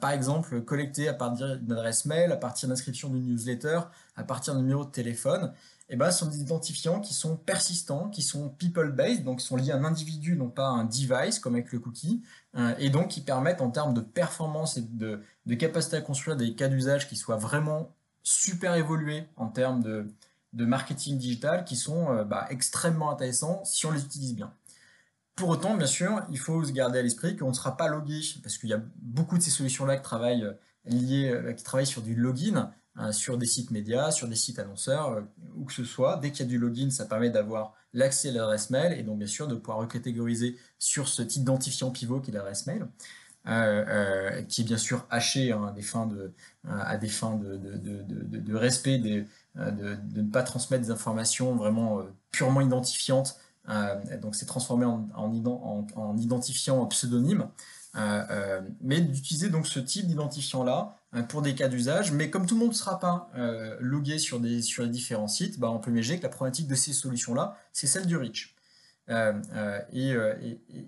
[0.00, 3.80] par exemple, collectés à partir d'une adresse mail, à partir d'inscription d'une newsletter,
[4.16, 5.52] à partir d'un numéro de téléphone,
[5.92, 9.72] eh ben, sont des identifiants qui sont persistants, qui sont people-based, donc qui sont liés
[9.72, 12.22] à un individu, non pas à un device, comme avec le cookie,
[12.54, 15.20] euh, et donc qui permettent en termes de performance et de,
[15.58, 20.06] capacité à construire des cas d'usage qui soient vraiment super évolués en termes de,
[20.52, 24.52] marketing digital, qui sont euh, bah, extrêmement intéressants si on les utilise bien.
[25.36, 28.20] Pour autant, bien sûr, il faut se garder à l'esprit qu'on ne sera pas logué,
[28.42, 30.52] parce qu'il y a beaucoup de ces solutions-là qui travaillent, euh,
[30.84, 34.58] liées, euh, qui travaillent sur du login, hein, sur des sites médias, sur des sites
[34.58, 35.20] annonceurs, euh,
[35.56, 36.18] où que ce soit.
[36.18, 39.18] Dès qu'il y a du login, ça permet d'avoir l'accès à l'adresse mail, et donc
[39.18, 42.86] bien sûr de pouvoir recatégoriser sur ce type identifiant pivot qui est l'adresse mail.
[44.46, 46.06] qui est bien sûr haché hein, à des fins
[47.36, 49.24] de, respect, de,
[49.56, 53.40] ne pas transmettre des informations vraiment purement identifiantes
[54.20, 57.48] donc c'est transformé en, en, identifiant pseudonyme.
[57.96, 60.96] Euh, euh, mais d'utiliser donc ce type d'identifiant là
[61.28, 63.30] pour des cas d'usage, mais comme tout le monde ne sera pas
[63.80, 66.76] logué sur, des, sur les différents sites, bah, on peut imaginer que la problématique de
[66.76, 68.54] ces solutions-là, c'est celle du reach.
[69.92, 70.14] et,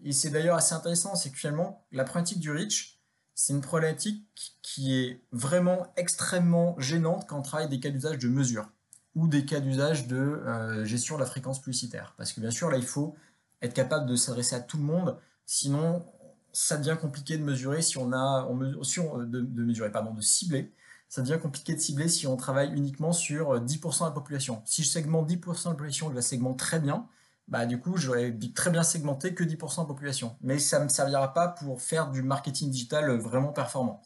[0.05, 3.01] et c'est d'ailleurs assez intéressant, c'est que finalement, la problématique du reach,
[3.35, 4.25] c'est une problématique
[4.63, 8.71] qui est vraiment extrêmement gênante quand on travaille des cas d'usage de mesure
[9.15, 12.15] ou des cas d'usage de euh, gestion de la fréquence publicitaire.
[12.17, 13.15] Parce que bien sûr, là, il faut
[13.61, 16.05] être capable de s'adresser à tout le monde, sinon
[16.53, 20.73] ça devient compliqué de mesurer si on a, de, mesurer, pardon, de cibler.
[21.09, 24.63] Ça devient compliqué de cibler si on travaille uniquement sur 10% de la population.
[24.65, 27.07] Si je segmente 10% de la population, je la segmente très bien,
[27.49, 30.37] bah, du coup, j'aurais très bien segmenté que 10% de population.
[30.41, 34.01] Mais ça ne me servira pas pour faire du marketing digital vraiment performant.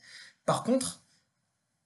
[0.44, 1.00] Par contre,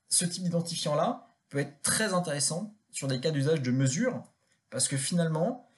[0.09, 4.23] ce type d'identifiant-là peut être très intéressant sur des cas d'usage de mesure,
[4.71, 5.69] parce que finalement,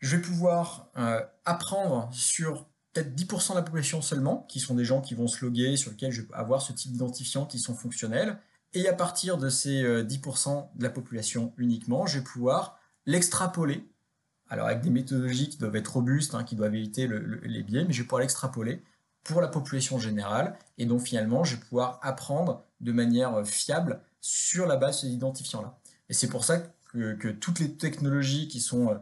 [0.00, 4.84] je vais pouvoir euh, apprendre sur peut-être 10% de la population seulement, qui sont des
[4.84, 7.74] gens qui vont se loguer, sur lesquels je vais avoir ce type d'identifiants qui sont
[7.74, 8.38] fonctionnels,
[8.72, 13.88] et à partir de ces 10% euh, de la population uniquement, je vais pouvoir l'extrapoler.
[14.48, 17.92] Alors avec des méthodologies qui doivent être robustes, hein, qui doivent éviter les biais, mais
[17.92, 18.82] je vais pouvoir l'extrapoler
[19.22, 24.00] pour la population générale, et donc finalement je vais pouvoir apprendre de manière euh, fiable
[24.20, 25.78] sur la base de ces identifiants-là.
[26.08, 26.62] Et c'est pour ça
[26.92, 28.96] que, toutes les technologies qui sont, euh,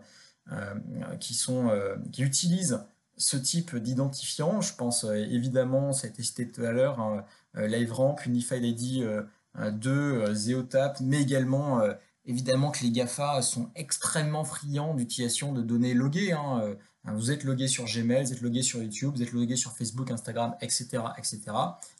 [0.52, 1.70] euh, sont
[2.10, 2.80] qui utilisent
[3.18, 8.16] ce type d'identifiant, je pense évidemment, ça a été cité tout à l'heure, hein, LiveRamp,
[8.26, 9.06] Unified ID
[9.54, 11.82] 2, Zeotap, mais également
[12.24, 16.32] Évidemment que les GAFA sont extrêmement friands d'utilisation de données loguées.
[16.32, 16.60] Hein.
[16.62, 16.74] Euh,
[17.12, 20.08] vous êtes logué sur Gmail, vous êtes logué sur YouTube, vous êtes logué sur Facebook,
[20.12, 21.02] Instagram, etc.
[21.18, 21.40] etc.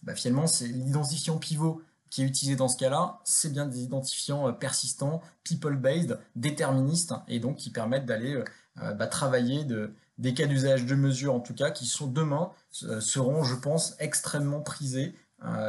[0.05, 1.83] Bah, finalement, c'est l'identifiant pivot
[2.13, 7.41] qui est utilisé dans ce cas-là, c'est bien des identifiants euh, persistants, people-based, déterministes, et
[7.41, 8.35] donc qui permettent d'aller
[8.83, 12.51] euh, bah, travailler de, des cas d'usage de mesure, en tout cas, qui sont demain,
[12.71, 15.15] seront, je pense, extrêmement prisés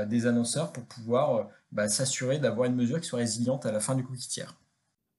[0.07, 3.95] des annonceurs pour pouvoir bah, s'assurer d'avoir une mesure qui soit résiliente à la fin
[3.95, 4.55] du cookie tiers.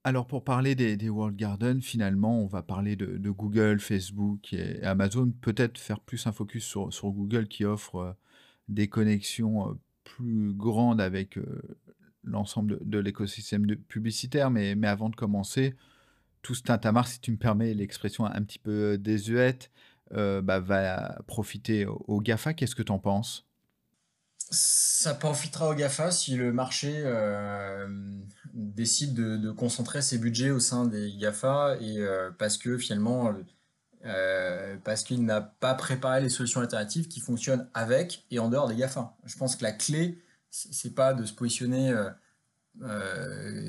[0.07, 5.33] Alors pour parler des, World Garden, finalement, on va parler de, Google, Facebook et Amazon.
[5.41, 8.13] Peut-être faire plus un focus sur, Google qui offre euh,
[8.69, 11.63] des connexions euh, plus grandes avec euh,
[12.23, 14.51] l'ensemble de, l'écosystème publicitaire.
[14.51, 15.75] Mais, mais avant de commencer,
[16.43, 19.71] tout ce tintamarre, si tu me permets l'expression un petit peu désuète,
[20.11, 22.55] bah, va profiter au GAFA.
[22.55, 23.49] Qu'est-ce que tu en penses?
[24.51, 27.89] Ça profitera au GAFA si le marché euh,
[28.53, 33.33] décide de, concentrer ses budgets au sein des GAFA et euh, parce que finalement,
[34.05, 38.69] euh, parce qu'il n'a pas préparé les solutions alternatives qui fonctionnent avec et en dehors
[38.69, 39.17] des GAFA.
[39.25, 41.95] Je pense que la clé, c'est pas de se positionner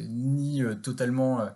[0.10, 1.48] ni totalement,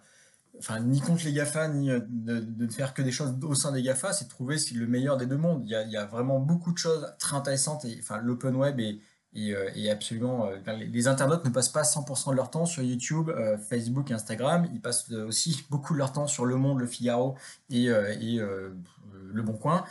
[0.58, 3.84] enfin ni contre les GAFA, ni de, ne faire que des choses au sein des
[3.84, 5.62] GAFA, c'est de trouver le meilleur des deux mondes.
[5.66, 8.56] Il y a, il y a vraiment beaucoup de choses très intéressantes et enfin l'open
[8.56, 9.00] web est
[9.38, 13.30] euh, et, absolument, euh, les, internautes ne passent pas 100% de leur temps sur YouTube,
[13.30, 14.68] euh, Facebook, Instagram.
[14.74, 17.36] Ils passent aussi beaucoup de leur temps sur Le Monde, Le Figaro
[17.70, 19.86] et, Le Bon Coin.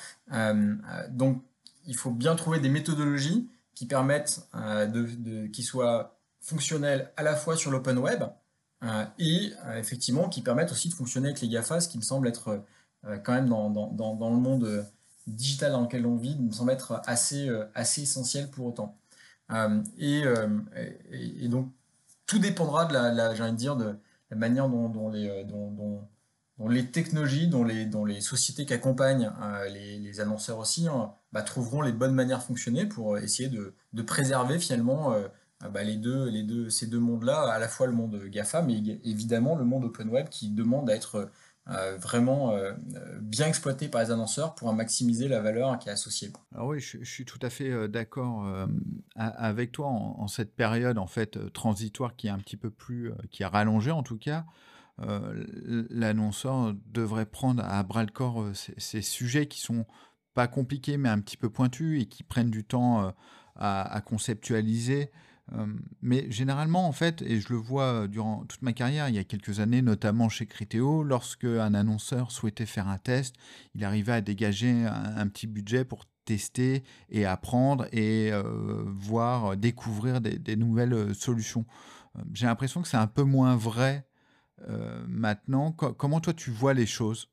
[1.11, 1.43] donc,
[1.87, 7.57] il faut bien trouver des méthodologies qui permettent de, qui soient fonctionnelles à la fois
[7.57, 8.25] sur l'open web
[9.19, 12.63] et effectivement qui permettent aussi de fonctionner avec les GAFA, ce qui me semble être
[13.25, 14.87] quand même dans, dans, le monde
[15.27, 18.99] digital dans lequel on vit, me semble être assez, assez essentiel pour autant.
[19.53, 20.59] Euh, euh,
[21.11, 21.73] et, donc,
[22.27, 23.97] tout dépendra de la, j'ai envie de dire, de
[24.31, 29.33] la manière dont, les, euh, dont, les technologies, dont les, dont les sociétés qui accompagnent
[29.71, 34.03] les, annonceurs aussi, hein, bah, trouveront les bonnes manières de fonctionner pour essayer de, de
[34.03, 35.15] préserver finalement
[35.73, 38.79] bah, les deux, les deux, ces deux mondes-là, à la fois le monde GAFA, mais
[39.05, 41.31] évidemment le monde open web qui demande à être
[41.71, 42.73] euh, vraiment euh,
[43.21, 46.33] bien exploité par les annonceurs pour maximiser la valeur qui est associée.
[46.55, 48.47] Alors oui, je, suis tout à fait euh, d'accord
[49.15, 53.45] avec toi en, cette période en fait transitoire qui est un petit peu plus, qui
[53.45, 54.47] a rallongé en tout cas.
[54.99, 59.87] L'annonceur devrait prendre à bras le corps ces, sujets qui sont
[60.35, 63.13] pas compliqués mais un petit peu pointus et qui prennent du temps
[63.59, 65.28] à, conceptualiser euh,
[66.03, 69.25] mais généralement, en fait, et je le vois durant toute ma carrière, il y a
[69.25, 73.37] quelques années, notamment chez Criteo, lorsque un annonceur souhaitait faire un test,
[73.75, 80.21] il arrivait à dégager un, petit budget pour tester et apprendre et euh, voir, découvrir
[80.21, 81.65] des, nouvelles euh, solutions.
[82.35, 84.07] J'ai l'impression que c'est un peu moins vrai
[85.07, 85.71] maintenant.
[85.71, 87.29] comment toi tu vois les choses?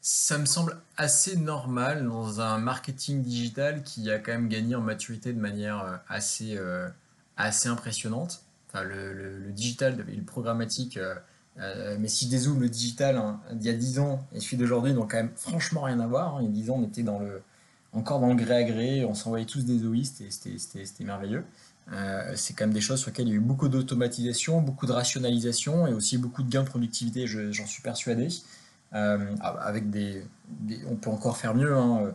[0.00, 4.80] Ça me semble assez normal dans un marketing digital qui a quand même gagné en
[4.80, 6.58] maturité de manière assez,
[7.38, 8.42] assez impressionnante.
[8.68, 11.14] Enfin, le, le, digital et le programmatique, euh,
[11.58, 14.58] euh, mais si je dézoome le digital hein, d'il y a 10 ans et celui
[14.58, 16.36] d'aujourd'hui n'ont quand même franchement rien à voir.
[16.36, 16.40] Hein.
[16.42, 17.40] Il y a 10 ans, on était dans le,
[17.94, 21.44] encore dans le gré à gré, on s'envoyait tous des OIST et c'était merveilleux.
[22.34, 24.92] c'est quand même des choses sur lesquelles il y a eu beaucoup d'automatisation, beaucoup de
[24.92, 28.28] rationalisation et aussi beaucoup de gains de productivité, j'en suis persuadé.
[28.92, 30.26] avec des,
[30.90, 31.74] on peut encore faire mieux.
[31.74, 32.12] Hein.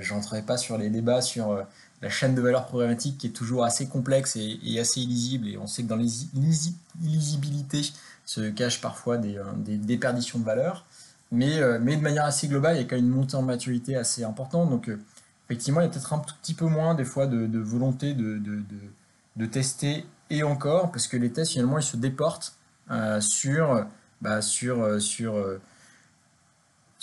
[0.00, 1.64] J'entrerai pas sur les débats sur
[2.02, 5.48] la chaîne de valeur programmatique qui est toujours assez complexe et, assez illisible.
[5.48, 7.82] Et on sait que dans l'illisibilité
[8.26, 10.84] se cachent parfois des, des déperditions de valeur.
[11.30, 13.96] Mais, mais de manière assez globale, il y a quand même une montée en maturité
[13.96, 14.70] assez importante.
[14.70, 14.90] Donc
[15.48, 18.40] effectivement, il y a peut-être un tout petit peu moins des fois de, volonté de,
[19.36, 22.56] de, tester et encore, parce que les tests finalement ils se déportent
[22.90, 23.86] euh, sur,
[24.20, 25.60] bah, sur, euh, sur, euh,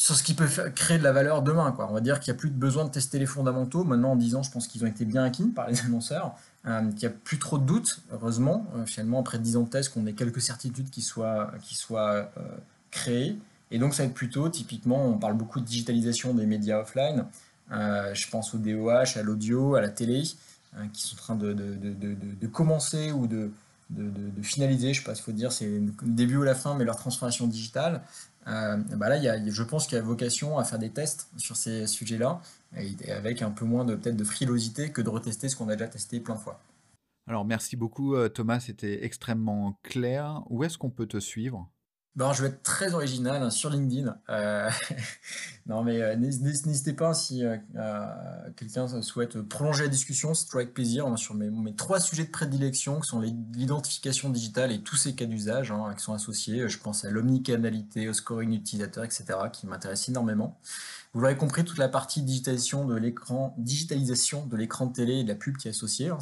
[0.02, 1.72] sur ce qui peut créer de la valeur demain.
[1.72, 1.88] Quoi.
[1.88, 3.84] On va dire qu'il n'y a plus de besoin de tester les fondamentaux.
[3.84, 6.36] Maintenant, en 10 ans, je pense qu'ils ont été bien acquis par les annonceurs,
[6.66, 8.66] qu'il n'y a plus trop de doutes, heureusement.
[8.88, 12.32] finalement, après 10 ans de tests, qu'on ait quelques certitudes qui soient, qui soient
[12.90, 13.38] créées.
[13.70, 17.26] Et donc, ça va être plutôt, typiquement, on parle beaucoup de digitalisation des médias offline.
[17.72, 20.24] Euh, je pense au DOH, à l'audio, à la télé,
[20.78, 23.52] euh, qui sont en train de, de, commencer ou de,
[24.42, 26.86] finaliser, je ne sais pas s'il faut dire, c'est le début ou la fin, mais
[26.86, 28.02] leur transformation digitale.
[28.48, 31.30] Euh, bah là, y a, je pense qu'il y a vocation à faire des tests
[31.38, 32.42] sur ces sujets-là,
[33.10, 35.88] avec un peu moins de peut-être de frilosité que de retester ce qu'on a déjà
[35.88, 36.60] testé plein de fois.
[37.28, 40.42] Alors merci beaucoup Thomas, c'était extrêmement clair.
[40.50, 41.70] Où est-ce qu'on peut te suivre?
[42.18, 44.18] Bon, je vais être très original hein, sur LinkedIn.
[44.30, 44.70] Euh,
[45.66, 47.56] non, mais euh, n'hésitez pas si euh,
[48.58, 51.18] quelqu'un souhaite prolonger la discussion, c'est toujours avec plaisir.
[51.18, 55.72] sur mes, trois sujets de prédilection, qui sont l'identification digitale et tous ces cas d'usage
[55.72, 56.68] hein, qui sont associés.
[56.68, 60.60] Je pense à l'omnicanalité, au scoring utilisateur, etc., qui m'intéressent énormément.
[61.14, 65.24] Vous l'aurez compris, toute la partie digitalisation de l'écran, digitalisation de l'écran de télé et
[65.24, 66.20] de la pub qui est associée, hein,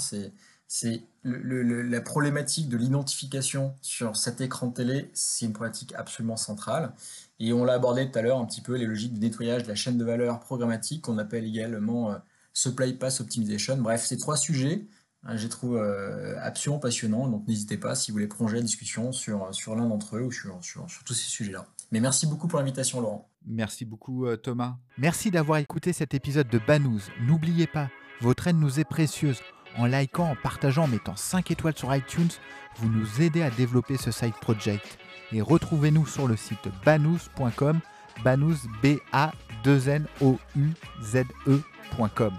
[0.71, 6.93] c'est la problématique de l'identification sur cet écran de télé, c'est une problématique absolument centrale.
[7.39, 9.67] Et on l'a abordé tout à l'heure un petit peu, les logiques de nettoyage de
[9.67, 12.17] la chaîne de valeur programmatique, qu'on appelle également euh,
[12.53, 13.77] Supply Pass Optimization.
[13.77, 14.85] Bref, ces trois sujets,
[15.23, 17.27] hein, je les trouve euh, absolument passionnants.
[17.27, 20.31] Donc n'hésitez pas si vous voulez prolonger la discussion sur, sur l'un d'entre eux ou
[20.31, 21.65] sur, sur, tous ces sujets-là.
[21.91, 23.27] Mais merci beaucoup pour l'invitation, Laurent.
[23.47, 24.77] Merci beaucoup, euh, Thomas.
[24.99, 27.01] Merci d'avoir écouté cet épisode de Banous.
[27.25, 27.89] N'oubliez pas,
[28.21, 29.39] votre aide nous est précieuse.
[29.77, 32.29] En likant, en partageant, en mettant 5 étoiles sur iTunes,
[32.77, 34.97] vous nous aidez à développer ce side project.
[35.31, 37.79] Et retrouvez-nous sur le site banous.com,
[38.23, 39.31] banous b a
[39.63, 42.33] 2 n o u z e.com.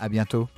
[0.00, 0.48] À bientôt.